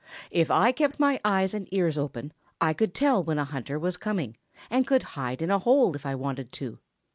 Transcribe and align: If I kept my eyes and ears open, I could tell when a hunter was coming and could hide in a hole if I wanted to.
If 0.31 0.49
I 0.49 0.71
kept 0.71 0.99
my 0.99 1.21
eyes 1.23 1.53
and 1.53 1.71
ears 1.71 1.95
open, 1.95 2.33
I 2.59 2.73
could 2.73 2.95
tell 2.95 3.23
when 3.23 3.37
a 3.37 3.45
hunter 3.45 3.77
was 3.77 3.97
coming 3.97 4.35
and 4.67 4.87
could 4.87 5.03
hide 5.13 5.43
in 5.43 5.51
a 5.51 5.59
hole 5.59 5.95
if 5.95 6.07
I 6.07 6.15
wanted 6.15 6.51
to. 6.53 6.79